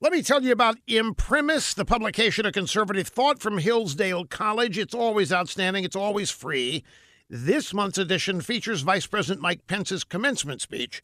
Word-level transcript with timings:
Let 0.00 0.12
me 0.12 0.22
tell 0.22 0.44
you 0.44 0.52
about 0.52 0.78
Imprimis, 0.86 1.74
the 1.74 1.84
publication 1.84 2.46
of 2.46 2.52
conservative 2.52 3.08
thought 3.08 3.40
from 3.40 3.58
Hillsdale 3.58 4.26
College. 4.26 4.78
It's 4.78 4.94
always 4.94 5.32
outstanding, 5.32 5.82
it's 5.82 5.96
always 5.96 6.30
free. 6.30 6.84
This 7.28 7.74
month's 7.74 7.98
edition 7.98 8.40
features 8.40 8.82
Vice 8.82 9.08
President 9.08 9.42
Mike 9.42 9.66
Pence's 9.66 10.04
commencement 10.04 10.60
speech 10.60 11.02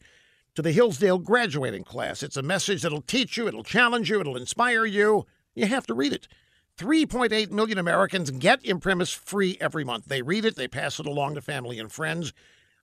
to 0.53 0.61
the 0.61 0.71
Hillsdale 0.71 1.17
graduating 1.17 1.83
class. 1.83 2.23
It's 2.23 2.37
a 2.37 2.41
message 2.41 2.83
that'll 2.83 3.01
teach 3.01 3.35
you, 3.35 3.49
it'll 3.49 3.65
challenge 3.65 4.09
you, 4.09 4.21
it'll 4.21 4.37
inspire 4.37 4.85
you. 4.85 5.25
You 5.55 5.65
have 5.65 5.85
to 5.87 5.93
read 5.93 6.13
it. 6.13 6.29
3.8 6.77 7.51
million 7.51 7.77
Americans 7.77 8.31
get 8.31 8.63
Imprimis 8.63 9.13
free 9.13 9.57
every 9.59 9.83
month. 9.83 10.05
They 10.05 10.21
read 10.21 10.45
it, 10.45 10.55
they 10.55 10.69
pass 10.69 11.01
it 11.01 11.05
along 11.05 11.35
to 11.35 11.41
family 11.41 11.79
and 11.79 11.91
friends. 11.91 12.31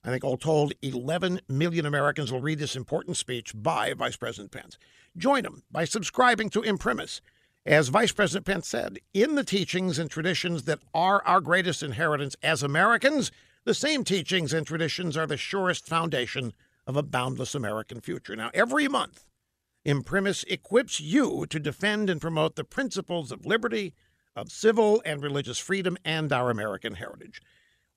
I 0.05 0.11
think 0.11 0.25
all 0.25 0.37
told, 0.37 0.73
11 0.83 1.43
million 1.49 1.87
Americans 1.87 2.33
will 2.33 2.41
read 2.41 2.59
this 2.59 2.75
important 2.75 3.17
speech 3.17 3.53
by 3.55 3.95
Vice 3.95 4.17
President 4.17 4.51
Pence. 4.51 4.77
Join 5.17 5.45
him 5.45 5.63
by 5.71 5.85
subscribing 5.85 6.51
to 6.51 6.63
Imprimis. 6.63 7.21
As 7.65 7.89
Vice 7.89 8.11
President 8.11 8.45
Pence 8.45 8.67
said, 8.67 8.99
in 9.15 9.37
the 9.37 9.45
teachings 9.45 10.01
and 10.01 10.11
traditions 10.11 10.65
that 10.65 10.81
are 10.93 11.23
our 11.25 11.41
greatest 11.41 11.85
inheritance 11.85 12.35
as 12.43 12.65
Americans, 12.65 13.31
the 13.65 13.75
same 13.75 14.03
teachings 14.03 14.53
and 14.53 14.67
traditions 14.67 15.17
are 15.17 15.27
the 15.29 15.37
surest 15.37 15.87
foundation 15.87 16.53
of 16.85 16.97
a 16.97 17.03
boundless 17.05 17.55
American 17.55 18.01
future. 18.01 18.35
Now, 18.35 18.51
every 18.53 18.89
month, 18.89 19.27
Imprimis 19.85 20.43
equips 20.49 21.01
you 21.01 21.47
to 21.47 21.61
defend 21.61 22.11
and 22.11 22.21
promote 22.21 22.57
the 22.57 22.65
principles 22.65 23.31
of 23.31 23.47
liberty, 23.47 23.95
of 24.35 24.51
civil 24.51 25.01
and 25.05 25.23
religious 25.23 25.59
freedom, 25.59 25.97
and 26.05 26.33
our 26.33 26.51
American 26.51 26.95
heritage. 26.95 27.41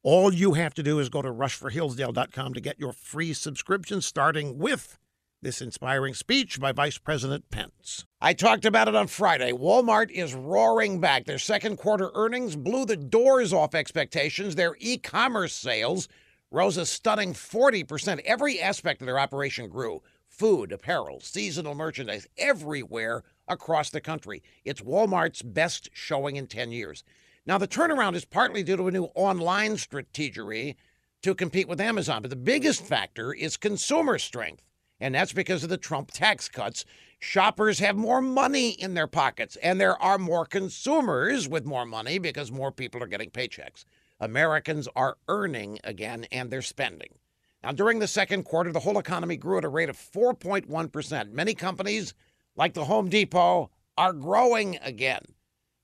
All 0.07 0.31
you 0.31 0.53
have 0.53 0.75
to 0.75 0.83
do 0.83 0.99
is 0.99 1.09
go 1.09 1.23
to 1.23 1.33
rushforhillsdale.com 1.33 2.53
to 2.53 2.61
get 2.61 2.79
your 2.79 2.93
free 2.93 3.33
subscription, 3.33 4.01
starting 4.01 4.59
with 4.59 4.99
this 5.41 5.63
inspiring 5.63 6.13
speech 6.13 6.59
by 6.59 6.71
Vice 6.71 6.99
President 6.99 7.49
Pence. 7.49 8.05
I 8.21 8.33
talked 8.33 8.65
about 8.65 8.87
it 8.87 8.93
on 8.93 9.07
Friday. 9.07 9.51
Walmart 9.51 10.11
is 10.11 10.35
roaring 10.35 10.99
back. 10.99 11.25
Their 11.25 11.39
second 11.39 11.77
quarter 11.77 12.11
earnings 12.13 12.55
blew 12.55 12.85
the 12.85 12.95
doors 12.95 13.51
off 13.51 13.73
expectations. 13.73 14.53
Their 14.53 14.75
e 14.79 14.99
commerce 14.99 15.53
sales 15.55 16.07
rose 16.51 16.77
a 16.77 16.85
stunning 16.85 17.33
40%. 17.33 18.19
Every 18.25 18.61
aspect 18.61 19.01
of 19.01 19.07
their 19.07 19.17
operation 19.17 19.69
grew 19.69 20.03
food, 20.27 20.71
apparel, 20.71 21.19
seasonal 21.19 21.73
merchandise, 21.73 22.27
everywhere 22.37 23.23
across 23.47 23.89
the 23.89 24.01
country. 24.01 24.43
It's 24.65 24.81
Walmart's 24.81 25.41
best 25.41 25.89
showing 25.93 26.35
in 26.35 26.45
10 26.45 26.71
years. 26.71 27.03
Now, 27.47 27.59
the 27.59 27.67
turnaround 27.67 28.15
is 28.15 28.25
partly 28.25 28.63
due 28.63 28.77
to 28.77 28.87
a 28.87 28.91
new 28.91 29.09
online 29.13 29.77
strategy 29.77 30.75
to 31.21 31.35
compete 31.35 31.67
with 31.67 31.79
Amazon, 31.79 32.23
but 32.23 32.29
the 32.29 32.35
biggest 32.35 32.83
factor 32.83 33.33
is 33.33 33.55
consumer 33.55 34.17
strength. 34.17 34.63
And 34.99 35.13
that's 35.13 35.33
because 35.33 35.63
of 35.63 35.69
the 35.69 35.77
Trump 35.77 36.09
tax 36.11 36.49
cuts. 36.49 36.85
Shoppers 37.19 37.79
have 37.79 37.95
more 37.97 38.21
money 38.21 38.69
in 38.69 38.93
their 38.93 39.07
pockets, 39.07 39.57
and 39.57 39.79
there 39.79 40.01
are 40.01 40.17
more 40.17 40.45
consumers 40.45 41.47
with 41.47 41.65
more 41.65 41.85
money 41.85 42.17
because 42.17 42.51
more 42.51 42.71
people 42.71 43.03
are 43.03 43.07
getting 43.07 43.29
paychecks. 43.29 43.85
Americans 44.19 44.87
are 44.95 45.17
earning 45.27 45.79
again 45.83 46.25
and 46.31 46.49
they're 46.49 46.61
spending. 46.61 47.19
Now, 47.63 47.73
during 47.73 47.99
the 47.99 48.07
second 48.07 48.43
quarter, 48.43 48.71
the 48.71 48.79
whole 48.79 48.97
economy 48.97 49.37
grew 49.37 49.57
at 49.57 49.65
a 49.65 49.69
rate 49.69 49.89
of 49.89 49.97
4.1%. 49.97 51.31
Many 51.31 51.53
companies, 51.53 52.13
like 52.55 52.73
the 52.73 52.85
Home 52.85 53.09
Depot, 53.09 53.69
are 53.97 54.13
growing 54.13 54.77
again. 54.81 55.34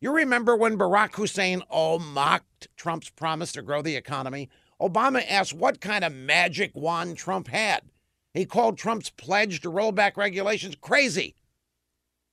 You 0.04 0.12
remember 0.12 0.56
when 0.56 0.80
Barack 0.80 1.14
Hussein 1.14 1.62
oh 1.70 2.00
mocked 2.00 2.68
Trump's 2.76 3.12
promise 3.12 3.52
to 3.52 3.62
grow 3.62 3.84
the 3.84 3.96
economy? 3.96 4.50
Obama 4.82 5.24
asked 5.30 5.54
what 5.54 5.80
kind 5.80 6.04
of 6.04 6.12
magic 6.12 6.72
wand 6.74 7.18
Trump 7.18 7.50
had. 7.50 7.84
He 8.34 8.46
called 8.48 8.80
Trump's 8.80 9.12
pledge 9.12 9.62
to 9.62 9.70
roll 9.70 9.92
back 9.92 10.18
regulations 10.18 10.76
crazy. 10.82 11.36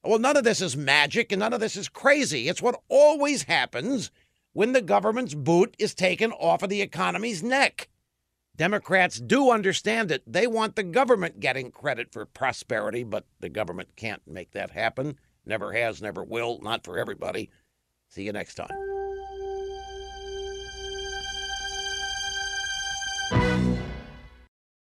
Well, 0.02 0.18
none 0.18 0.38
of 0.38 0.44
this 0.44 0.62
is 0.62 0.78
magic 0.78 1.30
and 1.30 1.40
none 1.40 1.52
of 1.52 1.60
this 1.60 1.76
is 1.76 1.90
crazy. 1.90 2.48
It's 2.48 2.62
what 2.62 2.80
always 2.88 3.42
happens 3.42 4.10
when 4.54 4.72
the 4.72 4.80
government's 4.80 5.34
boot 5.34 5.76
is 5.78 5.94
taken 5.94 6.32
off 6.32 6.62
of 6.62 6.70
the 6.70 6.80
economy's 6.80 7.42
neck. 7.42 7.90
Democrats 8.56 9.20
do 9.20 9.50
understand 9.50 10.10
it. 10.10 10.22
They 10.26 10.46
want 10.46 10.74
the 10.74 10.82
government 10.82 11.38
getting 11.38 11.70
credit 11.70 12.12
for 12.12 12.24
prosperity, 12.24 13.04
but 13.04 13.26
the 13.40 13.50
government 13.50 13.90
can't 13.94 14.22
make 14.26 14.52
that 14.52 14.70
happen. 14.70 15.18
Never 15.48 15.72
has, 15.72 16.00
never 16.02 16.22
will, 16.22 16.60
not 16.62 16.84
for 16.84 16.98
everybody. 16.98 17.50
See 18.08 18.22
you 18.22 18.32
next 18.32 18.54
time. 18.54 18.87